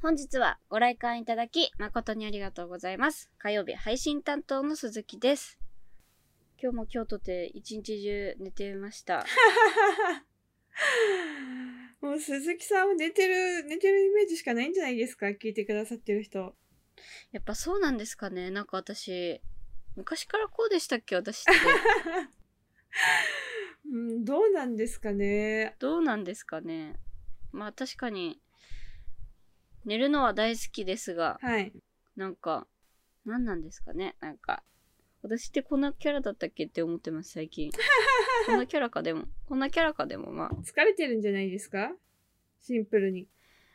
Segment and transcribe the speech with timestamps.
[0.00, 3.30] 本日はご来館いただき誠にありがとうございます。
[3.38, 5.58] 火曜日配信担当の鈴木です。
[6.60, 9.26] 今日も今日とて一日中寝てました。
[12.00, 15.26] もう鈴木さんは寝てる、寝てるイメージしかないんじゃないですか？
[15.26, 16.54] 聞いてくださってる人。
[17.32, 19.40] やっぱそうなんですかねなんか私、
[19.96, 21.16] 昔からこうでしたっけ？
[21.16, 21.50] 私って。
[23.90, 25.74] うん、どうなんですかね？
[25.80, 26.94] どうなんですかね
[27.50, 28.40] まあ確かに、
[29.84, 31.72] 寝るのは大好きですが、はい。
[32.16, 32.66] なんか、
[33.24, 34.16] 何なんですかね？
[34.20, 34.62] なんか、
[35.22, 37.70] 私ってこんなキャラだったっけって思ってます、最近。
[38.46, 41.94] こんなキャラかでも、こんなキャラかでも、まあ、疲れてるんじゃないですか？
[42.60, 43.28] シンプルに。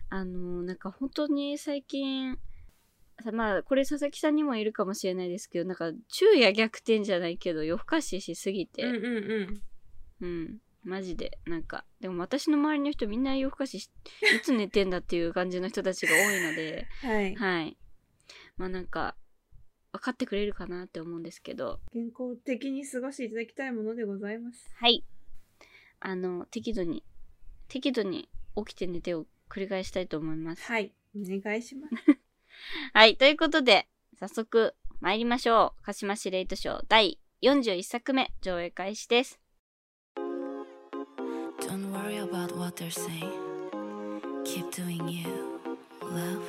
[0.09, 2.37] あのーなんか本当に最近、
[3.23, 9.63] さまあ、これ佐々木さんにもいるかもしれないですけど、なんか、昼夜逆転じゃないけど、夜更かししすぎて、うんうんうん。
[10.21, 10.61] うん。
[10.83, 11.39] マジで。
[11.45, 13.91] なんか、でも私の周りの人みんな夜更かしし、
[14.35, 17.35] いつ寝てんだっていう感じの人たちが多いので、はい。
[17.35, 17.77] はい。
[18.57, 19.15] まあなんか、
[19.93, 24.69] 分かってくれるかなって思うんですけど、健康的に過ごしていただきたいものでございます。
[24.75, 25.03] はい。
[25.99, 27.03] あの、適度に、
[27.67, 30.63] 適度に起きて寝てを繰り返したいと思います。
[30.63, 30.93] はい。
[31.15, 31.93] お願いします。
[32.93, 33.17] はい。
[33.17, 33.87] ということで、
[34.19, 35.83] 早速参りましょう。
[35.83, 39.42] 鹿島市レイトショー第41作目上映開始です。
[42.23, 43.33] About what they're saying.
[44.45, 45.59] Keep doing you,
[46.01, 46.41] love.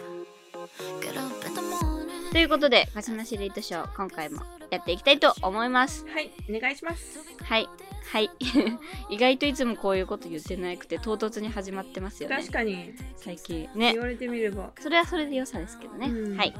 [1.00, 2.30] Get up in the morning.
[2.30, 6.06] ということで、鹿島市レイトショー今回もやっていきたいと思います。
[6.06, 6.30] はい。
[6.48, 7.18] お願いします。
[7.42, 7.68] はい。
[8.12, 8.30] はい。
[9.10, 12.52] 意外といつもこういうこと言ってなくて唐突に始まってますよね確。
[12.52, 12.94] かに。
[13.16, 13.68] 最近。
[13.74, 14.00] ね言。
[14.00, 14.70] われてみれば。
[14.78, 16.06] それはそれで良さですけどね。
[16.06, 16.54] うんはい。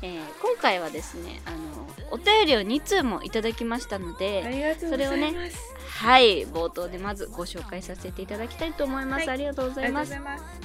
[0.00, 1.56] えー今回はですね、あの、
[2.12, 4.76] お便りを2通もいただきましたので。
[4.78, 5.34] それをね
[6.02, 9.28] はい、冒頭でまずご紹介させていただきたいと思います。
[9.28, 10.14] はいありがとうございます。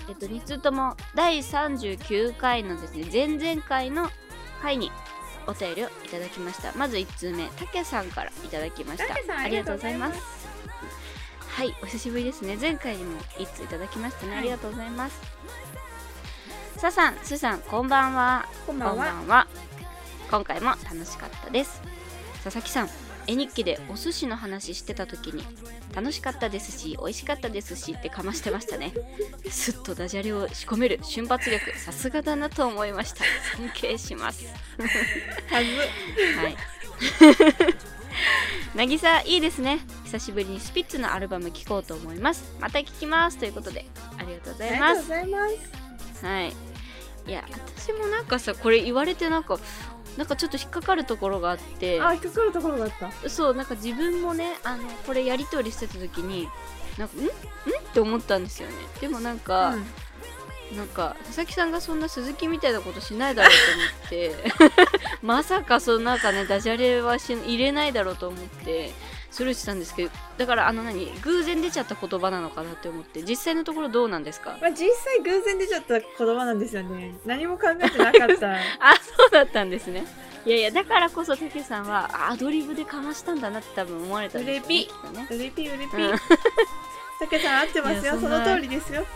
[0.10, 4.10] えっと、2通とも第39回のですね、前々回の
[4.62, 4.92] 回に
[5.46, 6.74] お便りをいただきました。
[6.76, 9.14] まず1通目、たけさんからいただきました。
[9.38, 10.48] ありがとうございます。
[11.50, 12.58] はい、お久しぶりですね。
[12.60, 14.32] 前回にも1通いただきましたね。
[14.32, 15.22] はいありがとうございます。
[16.78, 18.46] ささん、すさん、こんばんは。
[18.68, 19.06] こんばんは。
[19.28, 19.48] は。
[20.30, 21.82] 今回も楽しかったです。
[22.44, 22.90] 佐々木さん、
[23.26, 25.44] 絵日記でお寿司の話してた時に
[25.96, 28.94] 楽しかったですし美味しかったですしってかましてましたね。
[29.50, 33.24] すっとダジャレを仕込める瞬発力さすがだなと思いました。
[33.58, 34.46] 尊敬します。
[35.50, 35.66] はず。
[36.38, 36.58] はい。
[38.76, 39.80] 渚いいですね。
[40.06, 42.54] 久しぶりにスピッツのアルバム聴こうと思います。
[42.60, 43.88] また聴きますということで
[44.20, 45.48] ありがとうございますありがとうご。
[45.48, 45.87] ざいます。
[46.24, 46.54] はい。
[47.28, 47.44] いや、
[47.76, 49.60] 私もなんかさ、これ言われてなんか、
[50.18, 53.30] なんかちょっと引っかかるところがあって、あ、引っかかるところがあった。
[53.30, 56.48] そう、なんか自分もね、あの、これやり取りしてた時に、
[56.98, 57.24] なんか、ん？
[57.24, 57.28] ん？
[57.28, 57.30] っ
[57.94, 58.76] て思ったんですよね。
[59.00, 59.86] でもなんか、うん。
[60.76, 64.52] なんか、佐々木さんがそんな鈴木みたいなことしないだろうと思って、
[65.22, 68.92] まさかそのなんかね、ダジャレはし入れないだろうと思って、
[69.30, 74.58] スルーしたんですけど、だからあの何、偶然出ちゃった言葉なのかなって思って、実際のところどうなんですか？
[74.62, 77.14] まあ、実際偶然出ちゃった言葉なんですよね。
[77.26, 78.54] 何も考えてなかった。
[78.80, 80.06] あ、そうだったんですね。
[80.46, 84.88] いやいや、だからこそ、たけさんは、あアドリブでかましたんだなって多分思われたんですよ、ね。
[85.30, 85.36] うれぴ。
[85.36, 86.18] うれぴうれぴうん。
[87.20, 88.18] たけさん合ってますよ。
[88.20, 89.06] その通りですよ。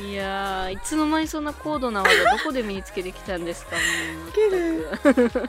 [0.00, 3.82] いやー、いつの間にそんな高度な技、どこで身につけてきたんですか、も
[5.42, 5.48] う。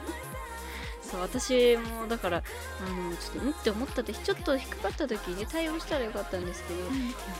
[1.10, 2.40] そう、私も、だから、あ
[2.90, 6.90] の、ちょっと、んって思った時、ちょっと引っかかった時に対応したらよかったんですけど、いや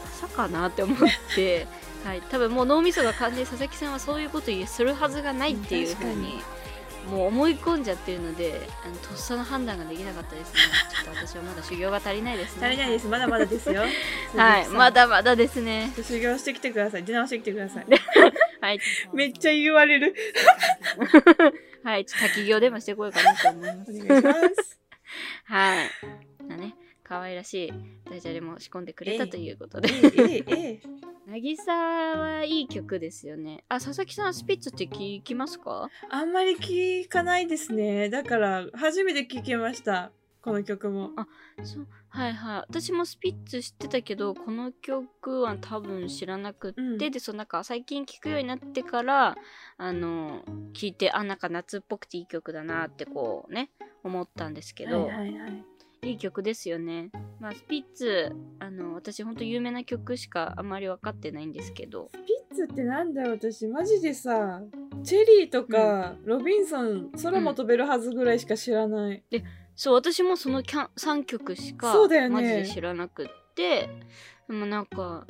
[0.04, 0.98] まさかなって思っ
[1.34, 1.66] て、
[2.04, 6.42] はい、多分もう脳みそが完全に佐々木さんはそういうこと言するはずがないっていうふうに、
[7.08, 10.60] もう思い込んじゃってるので、あのとっさの判断ができなかったですね。
[11.04, 12.66] ちょっと私はまだ修行が足りないですね。
[12.66, 13.06] 足りないです。
[13.06, 13.82] まだまだですよ。
[14.36, 14.90] はい、ま。
[14.90, 15.92] だまだですね。
[15.96, 17.04] 修行してきてください。
[17.04, 17.86] 出直してきてください。
[18.60, 18.80] はい。
[19.12, 20.14] めっちゃ言われる。
[21.84, 23.90] はい、ちょっと滝行でもしてこようかなと思います。
[23.92, 24.32] お願いしま
[24.62, 24.80] す。
[25.44, 25.88] はい。
[26.48, 27.72] まあね、可愛らしい
[28.10, 29.88] ダジャレも仕込んでくれたということで。
[29.92, 30.80] ええ、ええ。
[31.30, 33.64] 渚はいい曲ですよね。
[33.68, 35.88] あ、佐々木さんスピッツって聞きますか？
[36.08, 38.10] あんまり聞かないですね。
[38.10, 40.10] だから、初めて聞きました。
[40.42, 41.10] この曲も。
[41.62, 41.86] そう。
[42.08, 42.60] はいはい。
[42.60, 49.36] 私もスピッツ知ってたけど、この曲は多分知らなくって、うんで、そのなんか最近聞くようになってから、
[49.76, 50.42] あの、
[50.72, 53.70] 聞いて、あ、なんか夏っぽくていい曲だなってこうね、
[54.02, 55.64] 思ったんですけど、はいはいはい。
[56.02, 57.10] いい曲ですよね。
[57.40, 62.18] まあ、スピッツ、あの、私ほんと有名な曲しかあんまり分かってないんですけど、ピ
[62.54, 64.62] ッツってなんだろう私マジでさ
[65.02, 69.22] チェリーとか、ロビンソン空も飛べるはずぐらいしか知らない、
[69.80, 72.28] そう、私もそのキャン3曲しかそうだよね。
[72.28, 73.88] マジで知らなくって、
[74.46, 75.26] でもなんか、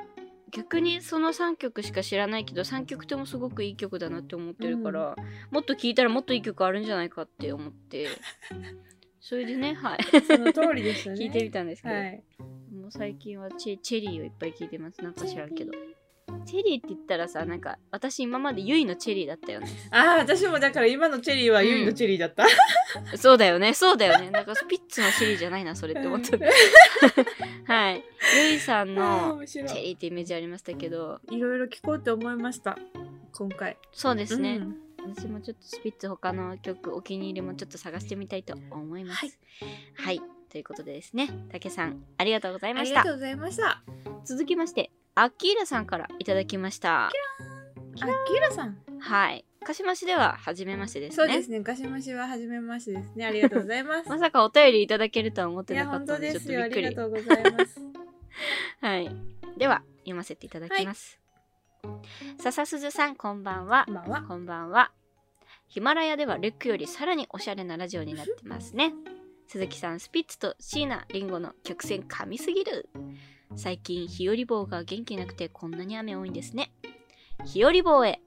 [0.50, 5.14] 逆にその3曲しか知らないけど3曲ともすごくいい曲だなって思ってるから、
[5.52, 8.08] もっと聴いたらもっといい曲あるんじゃないかって思って。
[9.20, 9.98] それでねはい。
[10.26, 11.16] その通りでしたね。
[11.22, 12.24] 聞いてみたんですけど、はい。
[12.74, 15.00] もう最近はチェチェリーをいっぱい聴いてます。
[15.00, 15.70] なんか知らんけど
[16.46, 19.68] チェリーって言ったらさなんか私今までユイのチェリーだったよね。
[19.90, 22.46] ああ、私もだから今のチェリーはユイのチェリーだった。
[23.16, 24.30] そうだよねそうだよね。
[24.30, 26.36] なんかスピッツのチェリーじゃないなそれって思った
[27.72, 28.04] はい。
[28.36, 29.42] ユイさんの。
[29.46, 31.20] チェリーってイメージありましたけど。
[31.30, 32.78] いろいろ聞こうって思いました。
[33.32, 33.76] 今回。
[33.92, 34.76] そうですね、うん。
[35.14, 39.38] 私もちょっとスピッツ他の曲お気に入りもちょっと探してみたいと思います。
[39.94, 40.20] はい、
[40.50, 43.00] ということでですねたけさんありがとうございあました。
[43.02, 43.68] りがとうございました。
[43.70, 43.82] あ、
[44.24, 47.10] 続きましてアッキーラさんからいただきました
[47.94, 48.78] キーラさん。
[49.00, 51.60] はい鹿島市では初めましてですねそうですね。
[51.60, 53.26] 鹿島市は初めましてですね。
[53.26, 54.08] ありがとうございます。
[54.10, 57.80] まさかお便りいただけるとは思ってなかったのでちょっとびっくりりがとうございます。
[58.80, 59.10] はい
[59.58, 61.20] では読ませていただきます、
[62.38, 64.22] 笹鈴さんこんばんはこんばんは。
[64.22, 64.92] こんばんは。
[65.68, 68.94] ヒマラヤではレックよりさらにおしゃれなラジオになってますね。
[69.46, 72.88] 鈴木さん、スピッツと椎名林檎の曲線噛みすぎる。
[73.56, 76.72] 最近、日和棒が元気なくてこんなに雨多いんですね。
[77.44, 78.20] 日和棒へ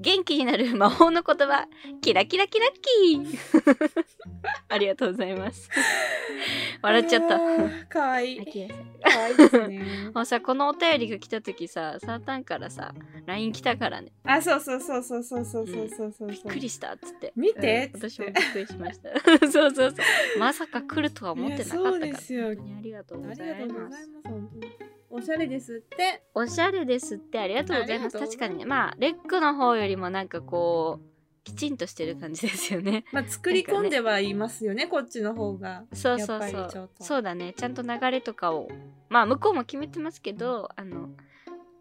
[0.00, 1.66] 元気になる魔法の言葉、
[2.00, 4.04] キラキラキラッキー
[4.68, 5.68] ありがとうございます。
[6.80, 7.38] 笑っちゃった。
[7.86, 8.36] かわいい。
[8.38, 9.84] かわいいですね。
[10.14, 12.94] もうさ、このお便りが来た時さ、サータンからさ、
[13.26, 14.10] LINE 来たからね。
[14.24, 16.28] あ、そうそうそうそうそうそうそうそうそう。
[16.30, 17.34] びっくりしたっつって。
[17.36, 19.10] 見てうん私もびっくりしました。
[19.20, 19.94] そうそうそう。
[20.38, 21.82] まさか来るとは思ってなかったから。
[21.82, 24.89] いやそうですよ本当にありがとうございます
[25.20, 26.22] おしゃれですって。
[26.34, 28.18] おしゃれですってありがとうございます。
[28.18, 33.04] 確かにね、まあ、レックの方よりもなんかこう、きちんとしてる感じですよね。
[33.12, 35.84] まあ、作り込んではいますよね、こっちの方が。
[35.92, 37.52] そうそうそうそうだね。
[37.54, 38.68] ちゃんと流れとかを。
[39.08, 41.10] まあ、向こうも決めてますけど、あの、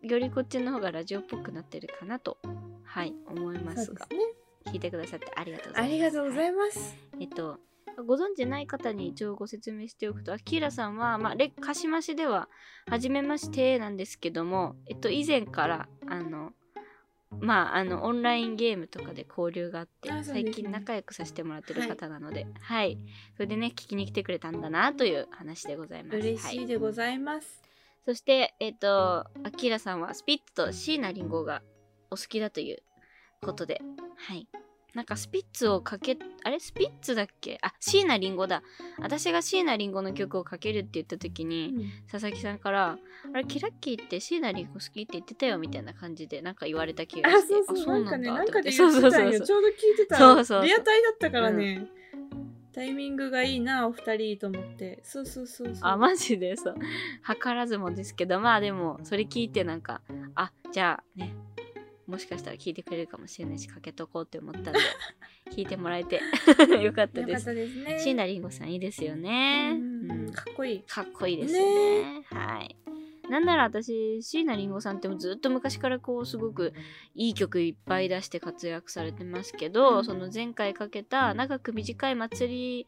[0.01, 2.38] よりこっちの方がラジオっぽくなってるかなと、
[2.83, 4.19] はい、思いますがす、ね。
[4.65, 5.94] 聞いてくださってありがとうございあます。
[5.94, 6.97] りがとうございます。
[7.19, 7.59] えっと、
[8.03, 12.49] ご存知ない方に一応ご説明しておくと、アキーラさんは、まあ、レ鹿島市では、
[12.87, 16.53] 初めましてなんですけども、えっと、以前から、あの、
[17.39, 22.97] まあ、あの、オンラインゲームとかで交流があって、最近仲良くさせてもらってる方なので、はい、
[23.35, 26.17] それでね、聞きに来てくれたんだなという話でございます。
[26.17, 27.61] 嬉しはいでございます。
[28.05, 31.61] そして、えっと、アキーラさんはスピッツと椎名林檎が
[32.09, 32.81] お好きだという
[33.41, 33.81] ことで、
[34.17, 34.47] はい。
[34.95, 36.59] なんかスピッツをかけ、あれ？
[36.59, 37.59] スピッツだっけ？
[37.62, 38.63] あ、椎名林檎だ。
[38.97, 42.97] 私が椎名林檎の曲をかけるって言った時に、佐々木さんから、
[43.33, 47.53] あれ、キラッキーって椎名林檎好きって言ってたよみたいな感じで、なんか言われた気があ、して。
[47.68, 49.41] そうそう、なんかね、なんかでと思って言ってたんよ。
[49.41, 50.18] ちょうど聞いてた。
[50.18, 51.88] そうそうそうリアタイだったからね。
[52.71, 55.00] タイミングがいいな、お二人と思って。
[55.03, 55.77] そうそうそうそう。
[55.81, 56.75] あ、マジでそう。
[57.27, 60.01] 図らずもですけど、まあでも、それ聞いてなんか、
[60.35, 61.35] あ、じゃあね、
[62.09, 64.79] もしかしたら聞いてくれるかもしれないし、かけとこうって思ったんで、
[65.51, 66.21] 聞いてもらえて
[66.81, 67.53] よかったです。
[67.53, 68.00] ね。
[68.00, 69.79] 椎名林檎さんいいですよね。
[70.33, 70.83] かっこいい。
[70.83, 72.23] かっこいいですよね。
[72.31, 72.75] はい。
[73.29, 76.73] なんなら私、椎名林檎さんってもずっと昔からこうすごく
[77.13, 82.88] いい曲いっぱい出して活躍されてますけど、うんその前回かけた長く短い祭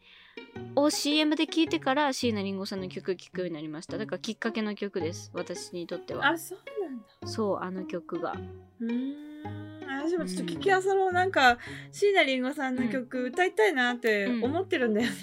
[0.74, 3.98] を CM で聞いてから椎名林檎さんの曲聴くようになりました。
[3.98, 5.30] だからきっかけの曲です。
[5.32, 6.26] 私にとっては。
[6.26, 6.58] あ、そう
[6.92, 7.26] なんだ。
[7.26, 8.32] そう、あの曲が。
[8.80, 9.80] うーん。
[10.04, 11.12] 私もちょっと聞きあさろう。
[11.12, 11.58] なんか、
[11.92, 15.16] 椎名林檎さんの曲歌いたいなって思ってるんだよね。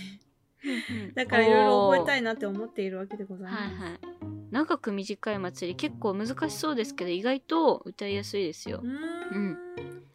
[1.15, 2.19] だからいろいろ覚えたい。
[2.19, 3.75] いなって思っているわけでございます。
[3.75, 3.99] はいはい。
[4.51, 8.87] 長く短い祭り結構難しそうですけど意外と歌いやすいですよう。
[8.87, 9.57] ーん。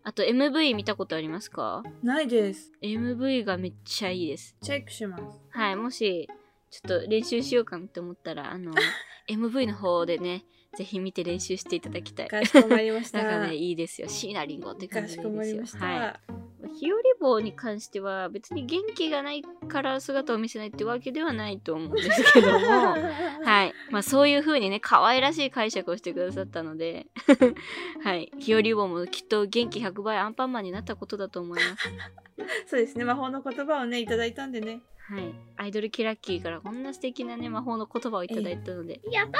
[0.02, 1.82] あと MV 見たことありますか？
[2.02, 2.72] ないです。
[2.82, 4.56] MV がめっちゃいいです。
[4.60, 5.22] チェックします。
[5.50, 6.28] はい、もし
[6.70, 8.74] ちょっと練習しようかなって思ったら、あの、
[9.30, 10.44] MV の方でね、
[10.76, 12.28] ぜひ見て練習していただきたい。
[12.28, 13.22] かしこまりました。
[13.22, 14.08] なんかね、いいですよ。
[14.08, 15.66] 椎名林檎って感じでいいで。
[15.66, 16.44] すよはい。
[16.74, 22.58] 日和棒に関しては別に元気がないから姿を見せないってわけではないと思うんですけども、
[23.44, 23.72] はい。
[23.90, 27.06] まあそういう風にね、可愛らしい解釈をしてくださったので、
[28.02, 28.32] はい。
[28.38, 31.90] 日和棒もきっと元気100倍アンパンマンになったことだと思います。
[32.66, 33.04] そうですね。
[33.04, 34.80] 魔法の言葉をね、いただいたんでね。
[35.06, 35.34] はい。
[35.56, 39.38] アイドルキラッキーからこんな素敵なね、魔法の言葉をいただいたので、やった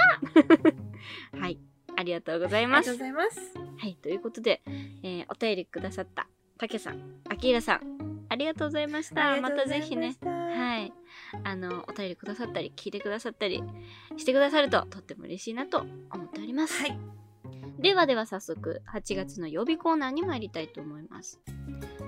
[1.38, 1.58] はい。
[1.96, 3.20] ありがとうございますありがとうご。
[3.20, 3.54] ざいます。
[3.78, 3.94] はい。
[3.96, 4.62] ということで、
[5.02, 6.28] えーお便りくださった、
[6.58, 9.40] たけさん、あきらさん、ありがとうございました。
[9.40, 10.92] またぜひね、はい。
[11.44, 13.62] あの、お便りくださったり、聞いてくださったり
[14.16, 15.80] してくださると、とっても嬉しいなと
[16.10, 16.82] 思っております。
[16.82, 16.98] はい。
[17.78, 21.40] ではでは早速、8月の曜日コーナーに参りたいと思います。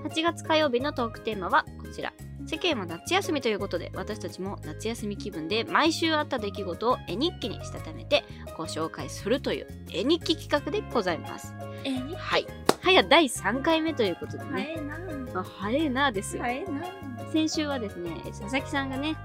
[0.07, 2.13] 8月火曜日のトークテーマはこちら。
[2.45, 8.23] 世間は夏休みということで私たちも夏休み気分で毎週あった出来事を絵日記にしたためて
[8.55, 11.53] ご紹介するという絵日記企画でございます。
[11.83, 12.47] えにはい。
[12.81, 14.49] 早第3回目ということでね。
[14.49, 15.41] 早いな。
[15.41, 16.43] あ早いなですよ。
[16.43, 16.85] 早いな。
[17.33, 19.17] 先週はですね佐々木さんがね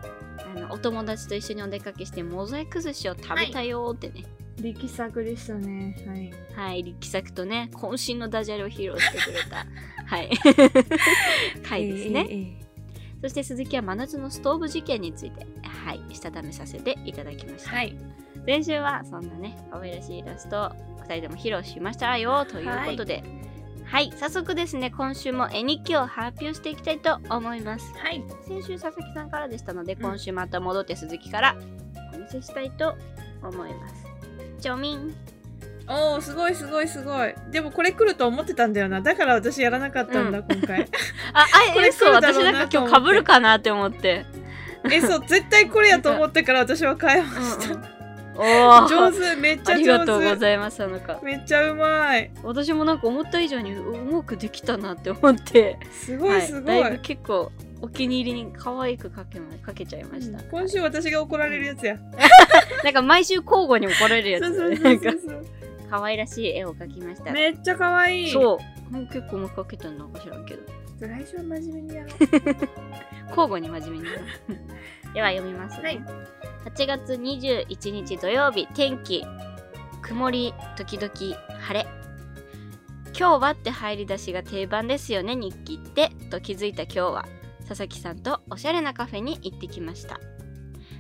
[0.57, 4.25] あのお友達と一緒にお出かけしてモザイク寿司を食べたよーってね
[4.61, 5.97] 力作でしたね。
[6.07, 6.33] はい。
[6.55, 9.67] はい、力作とね渾身のダジャレを披露してくれた。
[10.07, 10.31] はい。
[11.63, 12.63] 回ですね、ええええ
[13.23, 17.97] そして鈴木は真夏のストーブ事件についてはいしたためさせていただきました、はい。
[18.45, 20.69] 先週はそんなね可愛らしいイラストを
[21.03, 23.23] 2人でも披露しましたよということで。
[23.85, 27.93] はい、早速ですね今週も絵日記を発表していきたいと思います。
[27.97, 28.25] はい。
[28.49, 29.99] 先週佐々木さんからでしたので、ん。
[30.01, 31.57] 今週また戻って鈴木から
[32.15, 32.97] お見せしたいと
[33.43, 34.02] 思います
[34.63, 35.13] ちょみん
[35.89, 37.35] おおすごいすごいすごい。
[37.51, 39.01] でもこれ来ると思ってたんだよな。
[39.01, 40.45] だから私やらなかったんだ、うん。
[40.49, 40.83] 今回。
[41.35, 44.25] あ、あ、これえ、そう、私なんか今日かぶるかなって思って。
[44.91, 47.79] えそう絶対これやと思ってから私は変えました、
[48.35, 51.19] お上手めっちあゃりがとうご上手ざいます、なんか。
[51.23, 52.31] めっちゃうまい。
[52.45, 55.79] 私もなんか思った以上にうまくできたなって思って。
[55.91, 57.51] すごいすごい、はだいぶ結構
[57.83, 60.43] お気に入りに可愛くかけまかけちゃいました。
[60.45, 61.99] 今週私が怒られるやつや、
[62.85, 64.79] なんか毎週交互に怒られるやつ、
[65.91, 67.33] 可愛らしい絵を描きました。
[67.33, 68.59] めっちゃ可愛いそ
[68.91, 68.93] う。
[68.93, 70.63] もう結構うまく描けたのか知らんけど。
[71.01, 72.13] う来週は真面目にやろう
[73.29, 74.05] 交互に真面目に。
[75.15, 75.83] では読みますね。
[75.83, 76.01] はい
[76.65, 79.25] 8月21日土曜日、天気、
[80.01, 81.13] 曇り、時々
[81.61, 81.87] 晴れ。
[83.19, 86.11] 今日はって入り出しが定番ですよね、日記って。
[86.31, 87.25] と気づいた今日は、
[87.69, 90.21] 佐々木さんとおしゃれなカフェに行ってきました。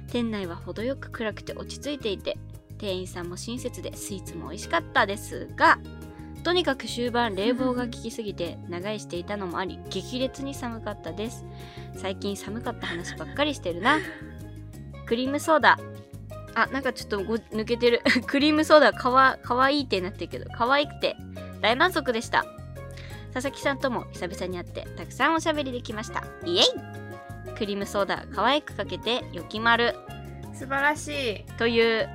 [0.08, 2.36] 店内は程よく暗くて落ち着いていて、
[2.78, 5.78] 店員さんも親切でスイーツも美味しかったですが、
[6.42, 11.44] とにかく終盤冷房が効きすぎて長居していたのもあり激烈に寒かったです。
[11.94, 13.98] 最近寒かった話ばっかりしてるな。
[15.06, 15.78] クリームソーダ。
[16.54, 18.02] あなんかちょっとご抜けてる。
[18.26, 21.16] クリームソーダかわかわいいってなってるけど可愛くて
[21.60, 22.44] 大満足でした
[23.32, 26.24] 佐々木さんとも久々に会ってたくさんおしゃべりできました。
[26.44, 26.64] イエイ。
[27.56, 29.94] クリームソーダ可愛くかけてよきまる。
[30.52, 31.44] 素晴らしい。
[31.56, 32.08] という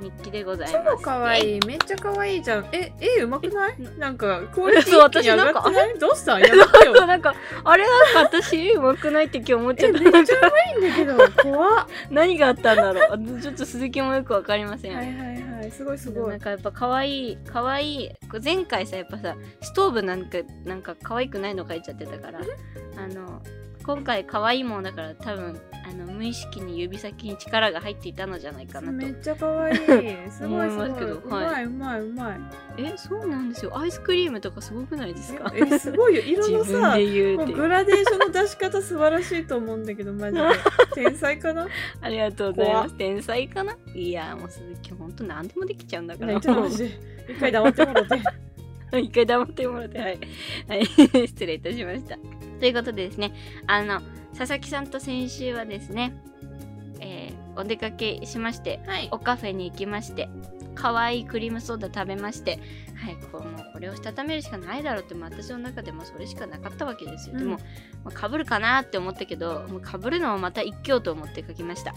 [0.00, 0.84] 日記でございます。
[0.98, 1.56] 超可愛い。
[1.56, 2.66] いめっちゃ可愛いじゃん。
[2.72, 3.74] え絵うまくない？
[3.80, 5.98] えなんかクオリティそう一気に上がって私ない？
[5.98, 6.38] どうした？
[6.38, 6.92] やめてよ。
[7.06, 7.34] なんか
[7.64, 7.84] あれ？
[7.84, 7.88] な
[8.28, 11.42] んか私うまくないって今日思っちゃえっためっちゃうまいんだけど。
[11.42, 11.86] 怖っ。
[12.10, 13.08] 何があったんだろう。
[13.38, 15.32] あちょっと鈴木もよくわかりません、はいはいは
[15.66, 18.10] いすごいすごないんかやっぱ可愛い可愛い
[18.42, 22.40] 前回さやっぱさストーブなんかなんか可愛くないの書いちゃってたから
[22.96, 23.42] あの
[23.86, 29.76] 今回可愛いもんだから多分あの無意識に指先に力が入っていたのじゃないかなとめっちゃ可愛い。
[30.32, 30.92] すごいすごい。
[30.94, 32.38] けどうまいうまいうまい。
[32.78, 33.78] えそうなんですよ。
[33.78, 35.52] アイスクリームとかすごくないですか？
[35.54, 36.22] えすごいよ。
[36.26, 40.44] 色のさグラデーションの出し方素晴らしいと思うんだけどマジで
[40.94, 41.68] 天才かな？
[42.00, 42.94] ありがとうございます。
[42.94, 43.76] 天才かな？
[43.94, 46.34] いやもう鈴木ほんと何でもできちゃうんだから。
[46.34, 48.20] ねちょっとマジで一回黙ってもらって。
[48.98, 50.18] 一回黙ってもらって、はい。
[50.68, 50.86] はい、
[51.28, 52.16] 失礼いたしました。
[52.58, 53.32] ということでですね、
[53.66, 54.00] あの、
[54.36, 56.14] 佐々木さんと先週はですね、
[57.00, 59.08] えーお出かけしまして、はい。
[59.10, 60.28] おカフェに行きまして、
[60.76, 62.60] 可愛いクリームソーダ食べまして、
[62.94, 67.34] はい、こうもうこれをしたためるしかないだろうって、まあ私の中でもそれしかなかったわけですよ。
[67.34, 67.40] うん。
[67.40, 67.58] でも、
[68.04, 71.94] まあ、かぶるかなって思ったけど、もうかぶるのもまた一興と思って書きました。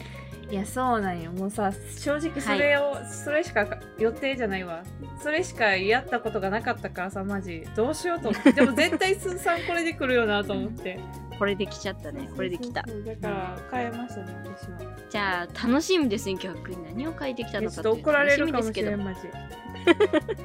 [0.49, 1.31] いやそうなんよ。
[1.31, 3.67] もうさ正直それを、それしか
[3.99, 4.83] 予定じゃないわ。
[5.21, 7.67] それしかやったことがなかったからさマジ。
[7.75, 8.53] どうしようと思って。
[8.53, 10.99] でも絶対すーさんこれで来るよなと思って
[11.39, 12.29] これできちゃったね。
[12.35, 12.83] これできた。
[12.83, 14.77] だから変えましたね私は。
[15.09, 20.43] じゃあ、楽しみですね、逆に何を書いてきたのかって怒られるか楽しみですけどもしれんマジ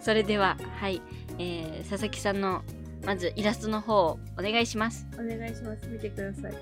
[0.00, 1.02] それでは、はい、
[1.40, 2.62] えー、佐々木さんの
[3.04, 5.06] まずイラストの方をお願いします。
[5.14, 5.88] お願いします。
[5.88, 6.52] 見てください。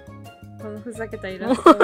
[0.63, 1.75] このふざけたイラストを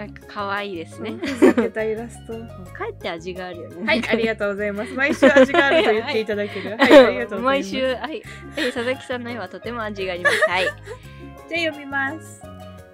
[0.00, 1.10] なんか可愛いですね。
[1.10, 2.32] イラスト。
[2.72, 3.84] かえって味があるよね。
[3.84, 4.94] はいありがとうございます。
[4.94, 6.70] 毎週味があると言っていただける。
[6.70, 7.06] はい。
[7.06, 7.64] ありがとうございます。
[7.64, 8.22] 毎週、はい、
[8.56, 10.40] えー佐々木さんの絵はとても味があります。
[10.48, 10.64] はい。
[10.64, 12.42] じゃあ読みます。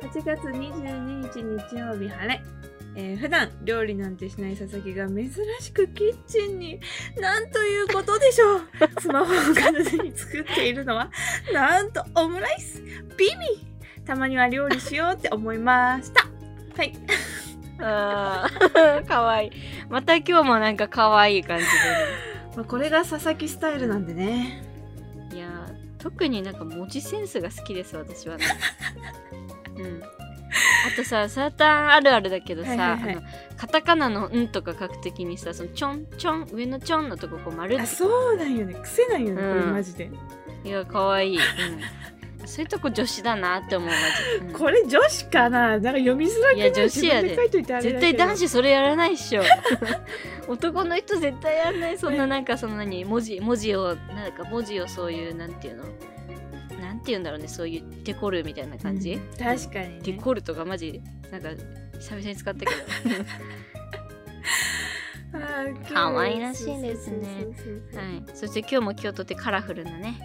[0.03, 2.41] 8月22日日曜日晴れ。
[2.97, 6.81] えー普段料理なんてしない佐々木が珍しくキッチンに
[7.21, 8.63] なんということでしょう。
[8.99, 11.13] スマホを片手に作っているのは
[11.53, 12.83] なんとオムライス。
[13.17, 13.77] ビミ。
[14.05, 16.36] たまには料理しようって思いました
[16.77, 16.93] はい。
[17.79, 19.05] あー。
[19.09, 19.51] 可愛い。
[19.89, 21.65] また今日もなんか可愛い感じ
[22.57, 24.63] まあこれが佐々木スタイルなんでね。
[25.33, 28.45] いやー特になんか文字センスが好きです、私は、ね。
[29.77, 30.03] うん。
[30.03, 33.17] あとさサーターンあるあるだけどさ、はいはいはい。
[33.17, 33.23] あの
[33.57, 38.75] カタカナの「ん」とか書くときにさそのちょんちょん上のちょんのとここう丸ってあそうなんよね。
[38.83, 39.61] 癖なんよね、うん。
[39.61, 40.11] これマジで。
[40.65, 41.43] いやかわいい、うん、
[42.47, 43.91] そういうとこ女子だなって思う
[44.43, 44.53] うん。
[44.53, 45.71] これ女子かな？
[45.71, 46.57] なんか読みづらくない？
[46.57, 47.37] いや女子やで。
[47.37, 49.43] 絶対男子それやらないっしょ。
[50.49, 51.99] 男の人絶対やらない。
[51.99, 53.05] そんななんかその何？
[53.05, 55.85] 文字文字をなんか文字をそういうなんていうの？
[56.81, 57.49] なんて言うんだろうね。
[57.49, 61.03] そういうデコルみたいな感じ、うん確かに、ね、デコルとかマジ？
[61.31, 61.51] なんか
[61.99, 62.73] 久々に使ったけど。
[65.93, 67.27] 可愛らしいですね。
[67.95, 68.25] はい。
[68.35, 70.19] そして今日も今日とってカラフルなね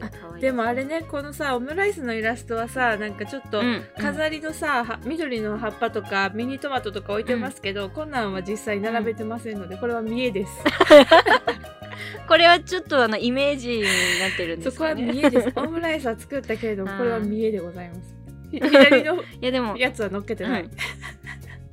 [0.00, 10.52] が可愛いでもあれねこのさオムライスのイラストはさなんかちょっとうん飾りのさ、は緑の葉っぱとかミニトマトとか置いてますけど、こんなんは実際並べてませんのでこれは見栄です。
[12.28, 13.88] これはちょっとあのイメージにな
[14.32, 15.52] ってるんでそこは見栄です。
[15.56, 18.14] オムライスは作ったけれどもこれは見栄でございます。
[18.50, 20.70] ひ 左のいやでもやつは乗っけてない、うん。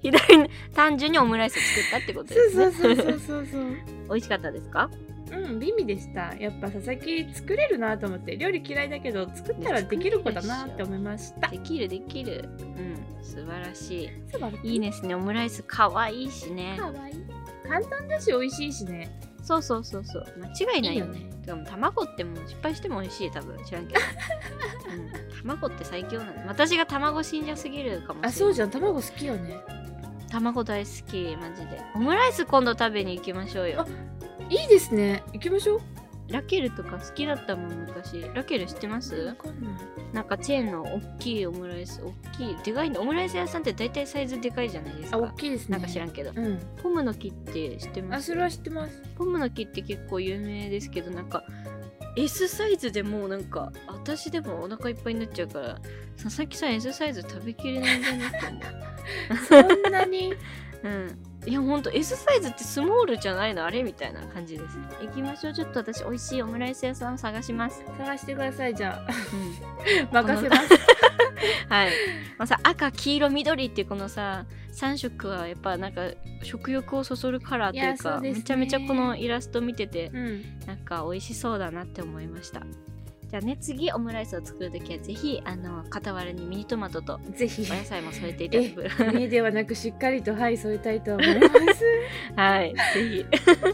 [0.02, 2.64] 左に単純にオムライス作ったってことですね。
[2.66, 3.64] そうそうそうそうそう。
[4.10, 4.90] 美味しかったですか？
[5.32, 6.36] うん、美味でした。
[6.36, 11.50] やっぱ佐々木作れるなと思って、料理嫌いだけど作ったらできる子だなって思いました。
[11.50, 12.50] できるできる。
[12.58, 12.90] うん
[13.24, 14.10] 素晴らしい。
[14.32, 15.16] 素晴らしいいですね。
[15.16, 16.78] オムライスかわいいしね。
[16.80, 17.12] かわい。
[17.12, 17.16] い。
[17.68, 19.20] 簡単だし美味しいしね。
[19.44, 20.26] そうそうそうそう。
[20.40, 21.20] 間違いないよね。
[21.20, 23.64] いいよてかもう卵ってもう失敗しても美味しい多分。
[23.64, 24.00] 知らんけど、
[24.94, 26.48] うん、卵って最強なの。
[26.48, 28.30] 私が卵信者すぎるかもしれない。
[28.30, 28.72] あ、そうじゃん。
[28.72, 29.58] 卵好きよね。
[30.30, 31.82] 卵大好きマジで。
[31.96, 33.88] オムライス今度食べに行きましょうよ
[34.50, 35.24] いいですね。
[35.34, 35.82] 行きましょう。
[36.30, 39.36] ラケルとか好きだったもん昔ラケル知ってます？
[40.14, 45.78] なんかチェーンの大きいオムライス大きいでかいのオムライス屋さんって大体サイズでかいじゃないですあ、大かきいですね。
[45.78, 46.60] なんか知らんけどうん。
[46.84, 49.02] ポムの木って知ってまあ、すそれは知ってます。
[49.18, 51.44] ポムの木って結構有名ですけどなんか
[52.16, 55.80] S サイズでもうなんか私でもお腹いっぱいになっちゃうから
[56.22, 58.30] 佐々木さん S サイズ食べきれないんじゃない？
[58.30, 58.70] か
[59.50, 60.34] そんなに？
[60.84, 61.20] なうん。
[61.48, 63.66] いやほんと S サイズってスモールじゃないの？
[63.66, 64.78] あれみたいな感じです。
[65.02, 65.54] 行きましょう。
[65.54, 69.12] ちょっと私美味しいオムライス屋さんを探します、探してください、じゃあ。
[69.34, 70.70] うん、 任せます。
[71.70, 71.90] はい、
[72.38, 76.02] まあ、さ赤黄色緑っていうこのさ3色はやっぱなんか
[76.44, 78.34] 食欲をそそるカラーというかね。
[78.34, 80.60] めちゃめちゃこのイラスト見ててうん。
[80.68, 82.62] なんか美味しそうだなって思いました
[83.30, 87.72] じゃあね次オムライスを作るときはぜひあの傍らにミニトマトとぜひ。
[87.72, 91.86] お野菜も添えていただく家ではなくしっかりとはい添えたいと思います。
[92.36, 93.26] はいぜひ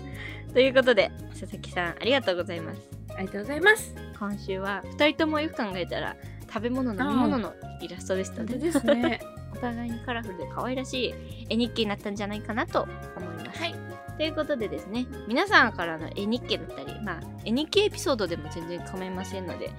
[0.54, 2.82] ということで佐々木さんありがとうございます
[3.16, 3.96] ありがとうございます。
[4.20, 6.16] 今週は2人ともよく考えたら
[6.48, 9.20] 食べ物飲み物のイラストでしたねですね。
[9.56, 11.14] お互いにカラフルで可愛らしい
[11.50, 12.82] 絵日記になったんじゃないかなと
[13.16, 13.60] 思います。
[13.60, 13.85] はい。
[14.18, 19.72] ということでですね皆さんからの絵日記だったり、まあ、絵日記エピソードでも全然構いませんので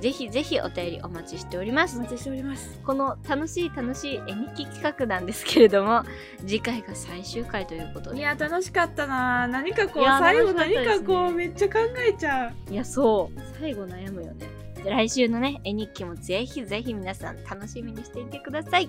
[0.00, 1.98] ぜひぜひお便りお待ちしております。
[1.98, 2.80] お待ちしております。
[2.86, 6.04] この楽しい楽しい絵日記企画なんですけれども
[6.46, 8.18] 次回が最終回ということで。
[8.18, 9.46] いや楽しかったな。
[9.48, 12.72] 何かこう最後何かこうめっちゃ考えちゃう。
[12.72, 13.40] いやそう。
[13.60, 14.48] 最後悩むよね。
[14.82, 18.88] で来週のね絵日記もぜひぜひ皆さん楽しみにしていてください。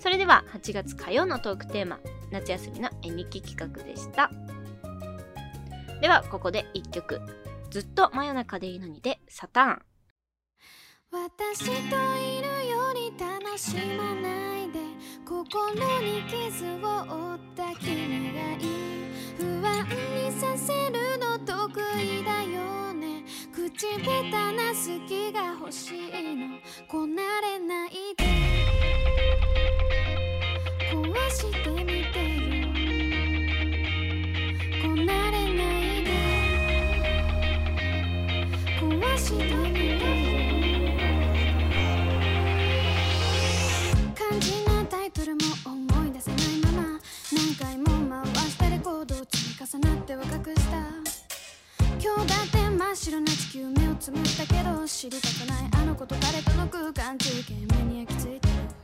[0.00, 1.98] それでは8月火曜のトークテーマ
[2.34, 4.28] 夏休みの絵日記企画でした。
[6.00, 7.20] ではここで1曲。
[7.70, 9.82] ずっと真夜中でいいのにでサターン。
[11.12, 11.70] 私とい
[12.42, 14.80] るより楽しまないで
[15.24, 18.66] 心に傷を負った君がいい。
[19.38, 21.70] 不安にさせるの得
[22.00, 23.22] 意だよね。
[23.54, 26.58] 口下手な好きが欲しいの。
[26.88, 29.43] こなれないで。
[55.04, 58.83] 知りたくないあの子と彼との空間中継目に焼き付いてる。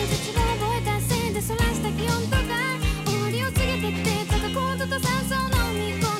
[0.00, 2.42] 相槌が覚えたせいでそらした気温とか
[3.04, 6.19] 終わりを告げてってただコードと酸素を飲み込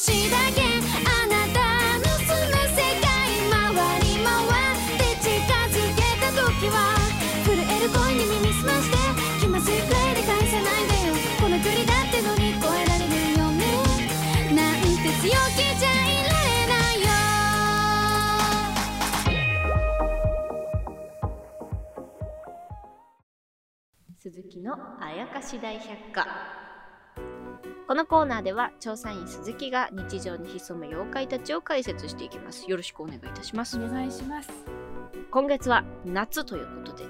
[0.00, 1.58] 私だけあなた
[1.98, 3.10] の住む世界
[3.50, 3.66] 回
[3.98, 5.26] り回って近
[5.74, 6.94] づけた時は
[7.44, 8.94] 震える声に耳すまして
[9.40, 13.66] 気まずいくらいで返さないでよこの距離だって乗り越えられるよね
[14.54, 14.86] なんて
[15.18, 17.08] 強気じゃいられないよ
[24.16, 26.67] 鈴木のあやかし大百科
[27.88, 32.70] このコーナーでは調査員鈴木が日常に潜む妖怪たちを解説していきます。
[32.70, 33.78] よろしくお願いいたします。
[33.78, 34.50] お願いします。
[35.30, 37.04] 今月は夏ということで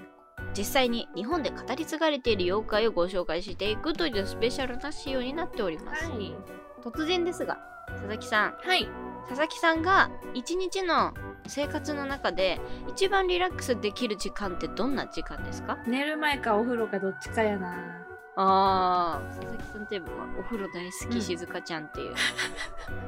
[0.56, 6.32] 実際に日本で語り継がれている妖怪をご紹介していくというスペシャルな仕様になっております、はい。
[6.80, 8.88] 突然ですが佐々木さんはい。
[9.28, 11.12] 佐々木さんが一日の
[11.48, 15.76] 生活の中で一番リラックスできる時間ってどんな時間ですか？
[15.88, 18.04] 寝る前かお風呂かどっちかやな
[18.40, 20.06] あー佐々木さんといえば
[20.38, 22.14] お風呂大好きうん静香ちゃんっていう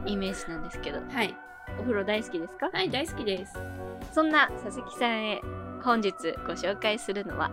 [0.07, 0.99] イメージなんですけど。
[1.09, 1.37] はい。
[1.79, 2.69] お風呂大好きですか？
[2.73, 3.57] はい大好きです。
[4.12, 5.40] そんな佐々木さんへ
[5.83, 6.12] 本日
[6.47, 7.51] ご紹介するのは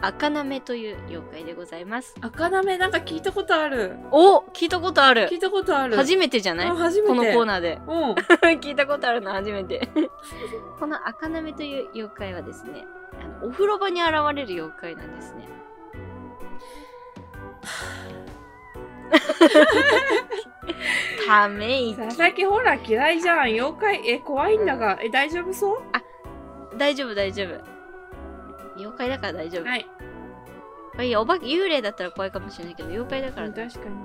[0.00, 2.12] 赤なめという妖怪でございます。
[2.20, 3.94] 赤なめなんか聞いたことある。
[4.10, 5.28] お聞いたことある。
[5.30, 5.96] 聞いたことある。
[5.96, 6.68] 初めてじゃない？
[6.70, 6.74] こ
[7.14, 7.78] のコーナーで。
[7.86, 8.12] うん。
[8.60, 9.88] 聞いたことあるの初めて。
[10.80, 12.84] この赤なめという妖怪はですね
[13.22, 15.48] あのお風呂場に現れる妖怪なんですね
[21.26, 21.96] ため息。
[21.96, 23.40] 佐々木ほら嫌いじゃん。
[23.46, 26.78] 妖怪え怖いんだがえ大丈夫そう？
[26.78, 27.60] 大丈夫大丈夫。
[28.78, 29.86] 妖怪だから大丈夫、はい。
[30.94, 33.96] まあいいやお化け幽霊だったら怖いかもしれないけど妖怪だからうん確かに。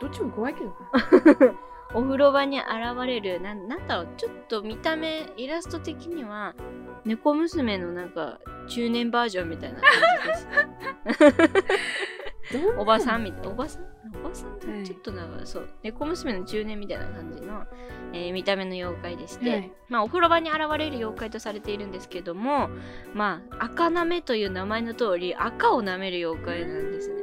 [0.00, 0.74] どっちも怖いけどな。
[1.92, 2.68] お風呂場に現
[3.06, 3.40] れる。
[3.40, 6.54] なんなんだろうちょっと見た目イラスト的には
[7.04, 9.90] 猫娘のなんか中年バージョンみたいな感
[11.16, 11.64] じです
[12.78, 13.82] おばさんみたいおばさん？
[14.24, 14.50] おばさん？
[14.50, 14.84] はい。
[14.84, 17.64] ちょっとなんかそう猫娘の中年みたいな感じの、
[18.12, 19.72] えー見た目の妖怪でして、はい。
[19.88, 22.68] まあお風呂場に現れる妖怪とされているんですけども
[23.14, 27.14] まあ赤なめという名前の通り赤を舐める妖怪なんですね。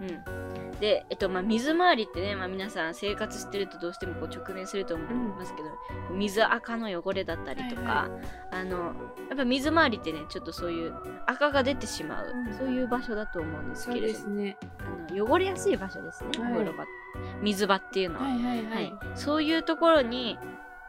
[0.00, 0.35] うん
[0.80, 5.68] で、えっとまあ、水回りってね、まあ、皆さん生活してるとどうしてもこう直面すると思いますけど、
[6.14, 8.10] 水赤の汚れだったりとか、は
[8.50, 8.76] あの
[9.28, 10.94] やっぱ水回りってねちょっとそういう
[11.26, 12.54] 赤が出てしまう、うん。
[12.54, 14.56] そういう場所だと思うんですけれどもですね。
[15.08, 16.66] あの汚れやすい場所ですね、はい。
[17.42, 18.92] 水場っていうのは、はいはいははいい。
[19.14, 20.38] そういうところに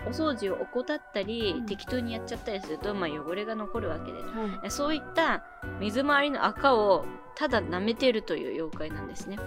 [0.07, 1.65] お掃除を怠ったり、うん。
[1.65, 4.71] 適当にやっちゃったりすると、まあ、汚れが残るわけですはい。
[4.71, 5.43] そういった
[5.79, 9.37] 水回りの赤をただ舐めてるという妖怪なんですね。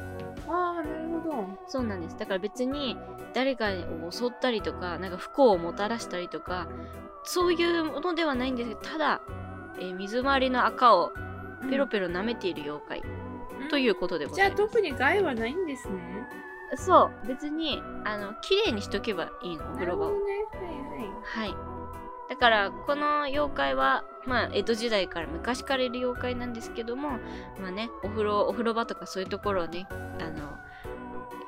[0.49, 1.59] ああなるほど。
[1.66, 2.16] そうなんです。
[2.18, 2.96] だから別に
[3.35, 3.70] 誰か
[4.07, 6.68] を襲ったりとかなんか不幸をもたらしたりとか
[7.25, 9.20] そういうものではないんですけどただ、
[9.79, 11.12] えー水回りの赤を
[11.70, 13.03] ペロペロ舐めている妖怪、
[13.68, 16.27] ということでごじゃあざいます、特に害はないんですね
[16.76, 20.16] そう別にあの綺麗にしとけばいいのおな風呂場をね。
[20.52, 21.50] はいはい。
[21.50, 21.70] はい。
[22.28, 27.11] だからこの妖怪はまあ江戸時代から昔からいる妖怪なんですけども
[27.61, 30.56] まあねお風呂お風呂場とかそういうところをねあの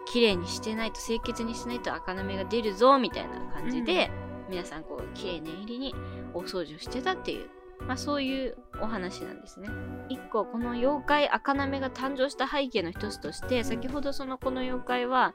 [0.06, 4.11] 綺麗にしてないと清潔にしないと赤なめが出るぞみたいな感じで、
[4.50, 5.94] 皆さんこう綺麗念入りに
[6.35, 7.48] お掃除をしてたっていう
[7.87, 9.68] まあそういうお話なんですね。
[10.09, 15.35] 一個この妖怪赤なめが誕生した背景の一つとして先ほどそのこの妖怪は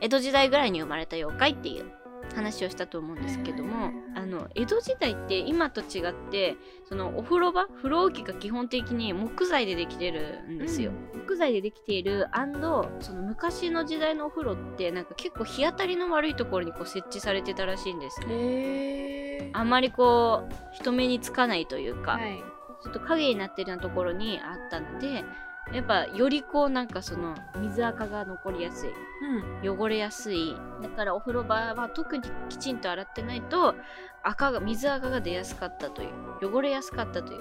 [0.00, 1.90] 江戸時代ぐらいに生まれた妖怪っていう
[2.36, 6.56] 話をしたと思うんですけども、あの江戸時代って今と違って
[6.88, 10.92] そのお風呂場風呂置きが基本的に木材でできてるんですよ。
[11.14, 12.26] 木材でできている
[13.00, 19.17] その昔の時代のお風呂ってなんか結構日当たりの悪いところにこう設置されてたらしいんですね。
[19.52, 22.42] あんまりこう人目につかないというか、はい。
[22.82, 25.24] ちょっと影になってるようなところにあったので
[25.72, 28.90] やっぱよりこうなんかその水垢が残りやすい
[29.64, 29.78] うん。
[29.78, 33.74] 汚れやすいだからお風呂場は特にきちんと洗ってないと
[34.22, 36.06] 赤が水垢が出やすかったとい
[36.40, 37.36] う汚れやすかったとい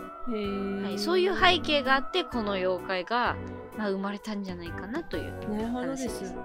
[0.82, 3.36] う、はい、そういう背景があってこの妖怪が、
[3.78, 6.08] まあ、生まれたんじゃないかなというなるほどです。
[6.08, 6.36] 話です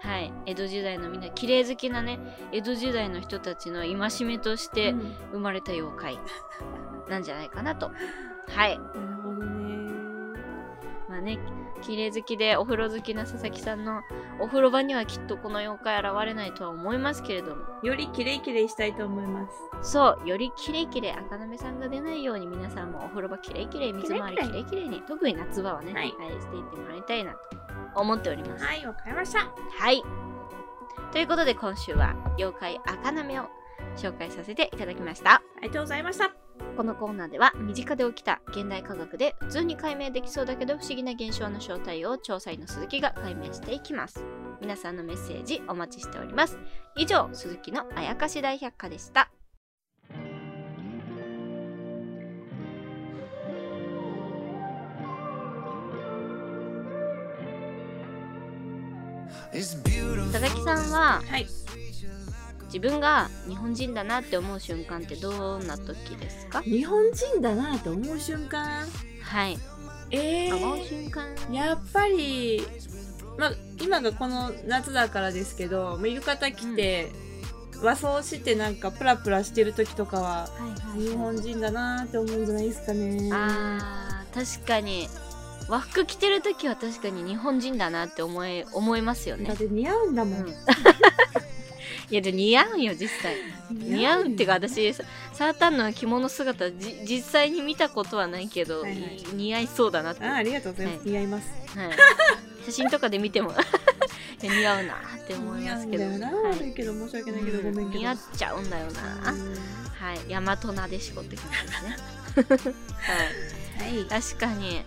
[0.00, 2.18] はい、江戸時代のみんな綺麗好きなね
[2.52, 5.14] 江戸時代の人たちの戒めとしてうん。
[5.32, 6.18] 生まれた妖怪
[7.08, 7.90] なんじゃないかなと。
[8.48, 8.78] はい。
[8.78, 9.92] なるほどね。
[11.08, 11.38] まあね
[11.82, 14.02] 綺麗好きでお風呂好きな佐々木さんの
[14.38, 17.62] お風呂場にはきっとこの妖怪現れないとは思いますけれども。
[17.82, 19.48] よりキレイキレイしたいと思いま
[19.82, 19.92] す。
[19.92, 24.84] そうよりキレイキレイ赤なめさんが出ないように皆さんもお風呂場キレイキレイ水回りキレイキレイ。
[24.84, 26.10] キレイに特に夏場はね、はい。
[26.10, 27.38] していってもらいたいなと
[27.94, 30.02] 思っておりますはいわかりましたはい。
[31.12, 33.48] ということで今週は妖怪赤なめを
[33.96, 35.34] 紹介させていただきました。
[35.34, 36.32] ありがとうございました
[36.76, 44.24] このコーナーでは身近で起きた現代科学で普通に解明できそうだけど不思議な現象の正体を調査員の鈴木が解明していきます。
[44.60, 46.58] 皆さんのメッセージお待ちしております
[46.96, 49.30] 以上鈴木のあやかし大百科でした
[59.52, 61.46] 佐々木さんははい。
[62.66, 66.62] 自分が日本人だなって思う瞬間ってどんな時ですか？
[66.62, 68.86] 日本人だなと思う瞬間？
[69.22, 69.58] はい。
[70.12, 71.52] え思うー、瞬間？
[71.52, 72.62] やっぱり
[73.36, 77.10] まあ今がこの夏だからですけどまあ浴衣着て、
[77.82, 80.48] 和装してなんかプラプラしてる時とかはは
[80.96, 81.00] い。
[81.00, 83.30] 日本人だなって思うんじゃないですかね。
[83.32, 85.08] あー確かに
[85.68, 89.44] 和服着てる時は確かに日本人だなって思い思いますよね。
[89.44, 90.48] だって似合うんだもん、うん。
[92.10, 93.36] いやで似合うんよ実際。
[93.70, 94.26] 似合う。
[94.28, 99.16] ってか私サータンの着物姿じ実際に見たことはないけど、はいはい。
[99.16, 101.10] い似合いそうだなって、あはありがとうございます、はい。
[101.10, 101.48] 似合います。
[101.48, 103.54] い、写真とかで見ても
[104.42, 106.04] 似合うなって思いますけど。
[106.04, 106.74] 似合うんだよな、はい。
[106.74, 107.98] けど申し訳ないけど、ごめんけど。
[107.98, 110.18] 似合っちゃうんだよな、うんはい。
[110.28, 112.74] 大和なでしこって感じですね。
[113.78, 113.94] はい。
[113.94, 114.04] はい。
[114.06, 114.82] 確かに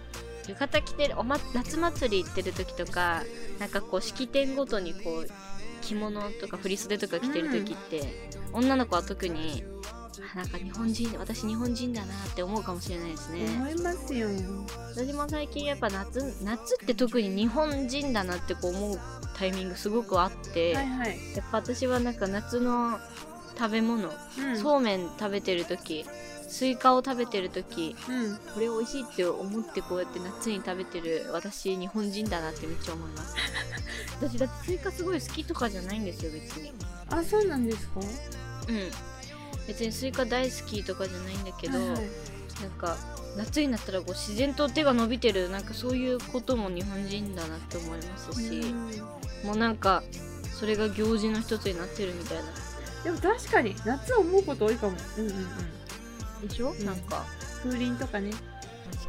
[0.48, 3.24] 浴衣着てるお、ま、夏祭り行ってる時とか
[3.60, 5.28] なんかこう式典ごとにこう
[5.82, 9.64] 着物とか振り袖とか着てる時って、女の子は特に
[10.34, 13.46] あなんか日本人私日本人だなって思うかもしれないですね。
[13.58, 14.30] 思いますよ。
[14.96, 19.00] 私も最近やっぱ夏夏って特に日本人だなってこう思う
[19.36, 23.00] タイミングすごくあって、はいはい、やっぱ私はなんか夏の
[23.58, 24.58] 食べ物、うん。
[24.58, 26.06] そうめん食べてる時
[26.50, 33.36] スイカを食べてる時うん、これ美味しいって思ってこうやって夏に食べてる私日本人だなってめっちゃ思います。
[34.22, 36.72] 私だってスイカすごい好きとかじゃないんですよ別に。
[37.10, 38.00] あそうなんですか？
[38.68, 38.92] うん。
[39.68, 42.02] 別にスイカ大好きとかじゃないんだけど、はいはい。
[42.62, 42.98] なんか
[43.36, 48.90] 夏になったらこう自然と手が伸びてるなんかそういうことも日本人だなって思いますし、うん。
[49.44, 50.04] もうなんか
[50.60, 52.44] それが行事の一つになってるみたいな
[53.04, 54.98] でも確かに夏思うこと多いかも。
[55.18, 55.36] うんうん
[56.42, 56.48] うん。
[56.48, 56.86] でしょ、ん。
[56.86, 57.26] なんか
[57.64, 58.32] 風鈴とかね。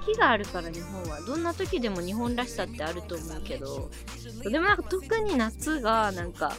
[0.06, 1.20] 四季があるから日本は。
[1.22, 3.90] どんな時でも日本らしさってあると思うけど
[4.42, 6.52] でもなんか特に夏がなんか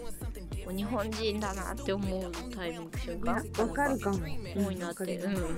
[0.76, 4.28] 日本人だなって思うタイミング瞬間わかるかも。
[4.28, 5.56] エモいなって、うんわかる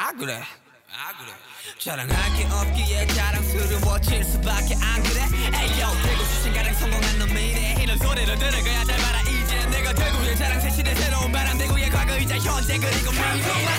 [0.10, 0.42] 아 그래.
[0.92, 1.32] 아 그래.
[1.78, 5.22] 자랑할 게 없기에 자랑스러워질 수밖에 안 그래.
[5.54, 5.86] 에이요.
[6.02, 9.22] 대구 출신 가장 성공한 놈이래 이런 소리를 들을 거야 잘 봐라.
[9.22, 13.79] 이제 내가 대구의 자랑 새 시대 새로운 바람 대구의 과거 이제 현재 그리고 미래